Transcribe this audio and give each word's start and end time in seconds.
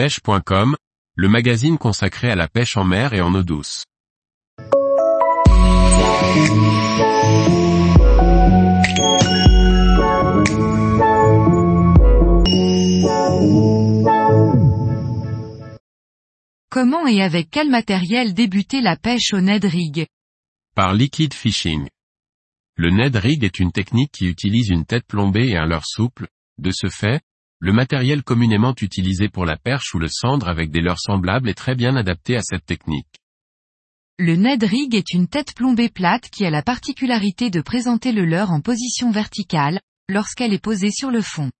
pêche.com, 0.00 0.76
le 1.14 1.28
magazine 1.28 1.76
consacré 1.76 2.30
à 2.30 2.34
la 2.34 2.48
pêche 2.48 2.78
en 2.78 2.84
mer 2.84 3.12
et 3.12 3.20
en 3.20 3.34
eau 3.34 3.42
douce. 3.42 3.84
Comment 16.70 17.06
et 17.06 17.20
avec 17.20 17.50
quel 17.50 17.68
matériel 17.68 18.32
débuter 18.32 18.80
la 18.80 18.96
pêche 18.96 19.34
au 19.34 19.42
Ned 19.42 19.66
Rig 19.66 20.06
Par 20.74 20.94
Liquid 20.94 21.34
Fishing. 21.34 21.86
Le 22.76 22.90
Ned 22.90 23.16
Rig 23.16 23.44
est 23.44 23.60
une 23.60 23.70
technique 23.70 24.12
qui 24.12 24.28
utilise 24.28 24.70
une 24.70 24.86
tête 24.86 25.04
plombée 25.06 25.48
et 25.48 25.58
un 25.58 25.66
leurre 25.66 25.84
souple, 25.84 26.28
de 26.56 26.70
ce 26.70 26.88
fait, 26.88 27.20
le 27.60 27.74
matériel 27.74 28.22
communément 28.22 28.74
utilisé 28.80 29.28
pour 29.28 29.44
la 29.44 29.58
perche 29.58 29.94
ou 29.94 29.98
le 29.98 30.08
cendre 30.08 30.48
avec 30.48 30.70
des 30.70 30.80
leurres 30.80 30.98
semblables 30.98 31.50
est 31.50 31.54
très 31.54 31.74
bien 31.74 31.94
adapté 31.94 32.36
à 32.36 32.42
cette 32.42 32.64
technique. 32.64 33.20
Le 34.18 34.34
Ned 34.36 34.62
Rig 34.62 34.94
est 34.94 35.12
une 35.12 35.28
tête 35.28 35.54
plombée 35.54 35.90
plate 35.90 36.30
qui 36.30 36.46
a 36.46 36.50
la 36.50 36.62
particularité 36.62 37.50
de 37.50 37.60
présenter 37.60 38.12
le 38.12 38.24
leurre 38.24 38.50
en 38.50 38.62
position 38.62 39.10
verticale, 39.10 39.80
lorsqu'elle 40.08 40.54
est 40.54 40.62
posée 40.62 40.90
sur 40.90 41.10
le 41.10 41.20
fond. 41.20 41.50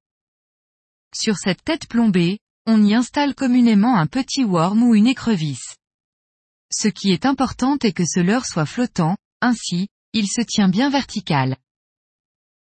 Sur 1.15 1.37
cette 1.37 1.63
tête 1.65 1.87
plombée, 1.87 2.39
on 2.67 2.83
y 2.83 2.95
installe 2.95 3.35
communément 3.35 3.97
un 3.97 4.07
petit 4.07 4.45
worm 4.45 4.83
ou 4.83 4.95
une 4.95 5.07
écrevisse. 5.07 5.77
Ce 6.73 6.89
qui 6.89 7.11
est 7.13 7.27
important 7.27 7.77
est 7.83 7.93
que 7.93 8.05
ce 8.07 8.21
leurre 8.21 8.47
soit 8.47 8.67
flottant, 8.67 9.17
ainsi, 9.43 9.89
il 10.15 10.29
se 10.29 10.41
tient 10.41 10.69
bien 10.69 10.89
vertical. 10.89 11.57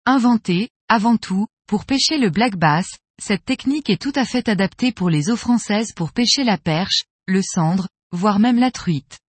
Inventé, 0.05 0.69
avant 0.87 1.17
tout, 1.17 1.47
pour 1.67 1.85
pêcher 1.85 2.17
le 2.17 2.29
black 2.29 2.55
bass, 2.55 2.87
cette 3.19 3.45
technique 3.45 3.89
est 3.89 4.01
tout 4.01 4.13
à 4.15 4.25
fait 4.25 4.47
adaptée 4.47 4.91
pour 4.91 5.09
les 5.09 5.29
eaux 5.29 5.35
françaises 5.35 5.91
pour 5.93 6.11
pêcher 6.11 6.43
la 6.43 6.57
perche, 6.57 7.03
le 7.25 7.41
cendre, 7.41 7.87
voire 8.11 8.39
même 8.39 8.59
la 8.59 8.71
truite. 8.71 9.19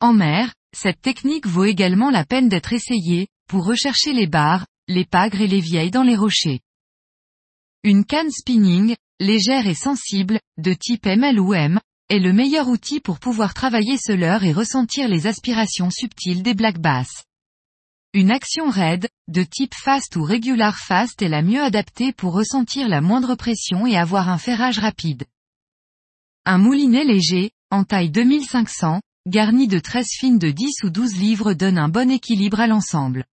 En 0.00 0.12
mer, 0.12 0.54
cette 0.76 1.00
technique 1.00 1.46
vaut 1.46 1.64
également 1.64 2.10
la 2.10 2.24
peine 2.24 2.48
d'être 2.48 2.72
essayée, 2.72 3.28
pour 3.48 3.64
rechercher 3.64 4.12
les 4.12 4.26
barres, 4.26 4.66
les 4.88 5.04
pagres 5.04 5.40
et 5.40 5.46
les 5.46 5.60
vieilles 5.60 5.90
dans 5.90 6.02
les 6.02 6.16
rochers. 6.16 6.60
Une 7.84 8.04
canne 8.04 8.30
spinning, 8.30 8.96
légère 9.20 9.66
et 9.66 9.74
sensible, 9.74 10.40
de 10.58 10.74
type 10.74 11.06
ML 11.06 11.38
ou 11.38 11.54
M, 11.54 11.80
est 12.08 12.18
le 12.18 12.32
meilleur 12.32 12.68
outil 12.68 13.00
pour 13.00 13.18
pouvoir 13.18 13.54
travailler 13.54 13.96
ce 13.96 14.12
leurre 14.12 14.44
et 14.44 14.52
ressentir 14.52 15.08
les 15.08 15.26
aspirations 15.26 15.90
subtiles 15.90 16.42
des 16.42 16.54
black 16.54 16.78
bass. 16.78 17.25
Une 18.16 18.30
action 18.30 18.70
raide, 18.70 19.10
de 19.28 19.42
type 19.42 19.74
fast 19.74 20.16
ou 20.16 20.24
regular 20.24 20.78
fast 20.78 21.20
est 21.20 21.28
la 21.28 21.42
mieux 21.42 21.62
adaptée 21.62 22.14
pour 22.14 22.32
ressentir 22.32 22.88
la 22.88 23.02
moindre 23.02 23.34
pression 23.34 23.86
et 23.86 23.98
avoir 23.98 24.30
un 24.30 24.38
ferrage 24.38 24.78
rapide. 24.78 25.24
Un 26.46 26.56
moulinet 26.56 27.04
léger, 27.04 27.50
en 27.70 27.84
taille 27.84 28.08
2500, 28.08 29.02
garni 29.26 29.68
de 29.68 29.78
13 29.78 30.06
fines 30.18 30.38
de 30.38 30.50
10 30.50 30.84
ou 30.84 30.88
12 30.88 31.18
livres 31.18 31.52
donne 31.52 31.76
un 31.76 31.90
bon 31.90 32.10
équilibre 32.10 32.58
à 32.58 32.66
l'ensemble. 32.66 33.26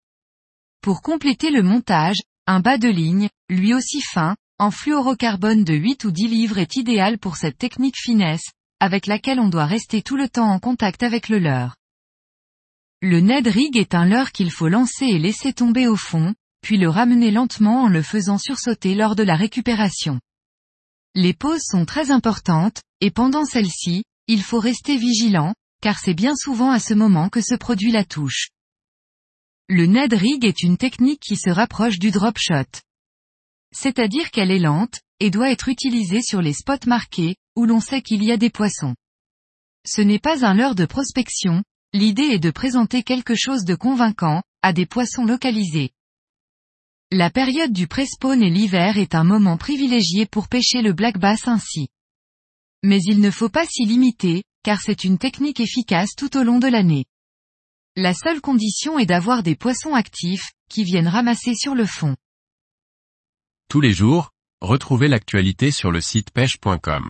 Pour 0.82 1.02
compléter 1.02 1.50
le 1.50 1.64
montage, 1.64 2.20
un 2.46 2.60
bas 2.60 2.78
de 2.78 2.90
ligne, 2.90 3.30
lui 3.48 3.74
aussi 3.74 4.02
fin, 4.02 4.36
en 4.60 4.70
fluorocarbone 4.70 5.64
de 5.64 5.76
8 5.76 6.04
ou 6.04 6.12
10 6.12 6.28
livres 6.28 6.58
est 6.58 6.76
idéal 6.76 7.20
pour 7.20 7.38
cette 7.38 7.58
technique 7.58 7.98
finesse, 7.98 8.52
avec 8.82 9.08
laquelle 9.08 9.40
on 9.40 9.48
doit 9.48 9.66
rester 9.66 10.02
tout 10.02 10.18
le 10.18 10.28
temps 10.28 10.52
en 10.52 10.60
contact 10.60 11.04
avec 11.04 11.30
le 11.30 11.40
leurre. 11.40 11.78
Le 13.06 13.20
Ned 13.20 13.48
Rig 13.48 13.76
est 13.76 13.96
un 13.96 14.06
leurre 14.06 14.32
qu'il 14.32 14.50
faut 14.50 14.70
lancer 14.70 15.04
et 15.04 15.20
laisser 15.20 15.52
tomber 15.52 15.88
au 15.88 15.98
fond, 15.98 16.34
puis 16.62 16.78
le 16.78 16.88
ramener 16.88 17.32
lentement 17.32 17.84
en 17.84 17.90
le 17.90 18.02
faisant 18.02 18.38
sursauter 18.38 18.96
lors 18.96 19.18
de 19.18 19.24
la 19.24 19.36
récupération. 19.36 20.22
Les 21.14 21.34
pauses 21.34 21.66
sont 21.70 21.84
très 21.84 22.12
importantes, 22.12 22.82
et 23.02 23.12
pendant 23.12 23.44
celles-ci, 23.44 24.06
il 24.28 24.42
faut 24.42 24.62
rester 24.62 24.96
vigilant, 24.96 25.54
car 25.82 26.00
c'est 26.00 26.14
bien 26.14 26.34
souvent 26.34 26.72
à 26.72 26.80
ce 26.80 26.94
moment 26.94 27.28
que 27.28 27.42
se 27.42 27.56
produit 27.56 27.92
la 27.92 28.06
touche. 28.06 28.52
Le 29.68 29.86
Ned 29.86 30.14
Rig 30.14 30.46
est 30.46 30.64
une 30.64 30.78
technique 30.78 31.20
qui 31.20 31.36
se 31.36 31.50
rapproche 31.50 32.00
du 32.00 32.10
drop 32.10 32.38
shot. 32.38 32.80
C'est-à-dire 33.76 34.32
qu'elle 34.32 34.50
est 34.50 34.60
lente, 34.60 35.02
et 35.20 35.30
doit 35.30 35.52
être 35.52 35.68
utilisée 35.68 36.22
sur 36.22 36.42
les 36.42 36.54
spots 36.54 36.88
marqués, 36.88 37.36
où 37.58 37.66
l'on 37.66 37.82
sait 37.82 38.02
qu'il 38.02 38.24
y 38.24 38.32
a 38.32 38.38
des 38.38 38.50
poissons. 38.50 38.96
Ce 39.86 40.00
n'est 40.00 40.20
pas 40.20 40.46
un 40.46 40.54
leurre 40.54 40.76
de 40.76 40.86
prospection, 40.86 41.66
l'idée 41.94 42.24
est 42.24 42.40
de 42.40 42.52
présenter 42.52 43.04
quelque 43.04 43.36
chose 43.36 43.64
de 43.64 43.76
convaincant, 43.76 44.42
à 44.62 44.74
des 44.74 44.86
poissons 44.86 45.26
localisés. 45.26 45.92
La 47.12 47.30
période 47.30 47.72
du 47.72 47.88
pré-spawn 47.88 48.42
et 48.42 48.50
l'hiver 48.50 48.98
est 48.98 49.14
un 49.14 49.24
moment 49.24 49.58
privilégié 49.58 50.26
pour 50.26 50.48
pêcher 50.48 50.82
le 50.82 50.94
black 50.94 51.20
bass 51.20 51.48
ainsi. 51.48 51.90
Mais 52.82 53.00
il 53.04 53.22
ne 53.22 53.30
faut 53.30 53.50
pas 53.50 53.68
s'y 53.68 53.86
limiter, 53.86 54.44
car 54.64 54.82
c'est 54.82 55.04
une 55.04 55.20
technique 55.20 55.60
efficace 55.60 56.16
tout 56.18 56.36
au 56.36 56.44
long 56.44 56.58
de 56.58 56.68
l'année. 56.68 57.06
La 57.96 58.16
seule 58.16 58.42
condition 58.42 58.98
est 58.98 59.06
d'avoir 59.06 59.44
des 59.44 59.56
poissons 59.56 59.94
actifs, 59.94 60.52
qui 60.70 60.84
viennent 60.84 61.08
ramasser 61.08 61.54
sur 61.54 61.76
le 61.76 61.86
fond. 61.86 62.16
Tous 63.70 63.82
les 63.82 63.94
jours, 63.94 64.32
retrouvez 64.62 65.08
l'actualité 65.08 65.70
sur 65.70 65.92
le 65.92 66.02
site 66.02 66.32
pêche.com. 66.32 67.10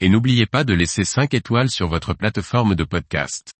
Et 0.00 0.08
n'oubliez 0.08 0.46
pas 0.46 0.64
de 0.64 0.74
laisser 0.74 1.04
5 1.04 1.34
étoiles 1.34 1.70
sur 1.70 1.88
votre 1.88 2.14
plateforme 2.14 2.74
de 2.74 2.84
podcast. 2.84 3.52